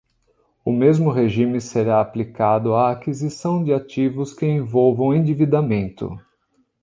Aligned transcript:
O 0.65 0.71
mesmo 0.71 1.11
regime 1.11 1.61
será 1.61 2.01
aplicado 2.01 2.73
à 2.73 2.89
aquisição 2.89 3.63
de 3.63 3.71
ativos 3.71 4.33
que 4.33 4.47
envolvam 4.47 5.13
endividamento. 5.13 6.17